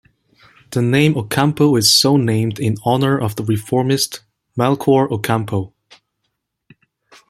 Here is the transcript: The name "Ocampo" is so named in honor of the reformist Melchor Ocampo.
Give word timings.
The 0.71 0.81
name 0.81 1.15
"Ocampo" 1.15 1.75
is 1.75 1.93
so 1.93 2.17
named 2.17 2.59
in 2.59 2.77
honor 2.83 3.19
of 3.21 3.35
the 3.35 3.43
reformist 3.43 4.21
Melchor 4.57 5.11
Ocampo. 5.13 5.73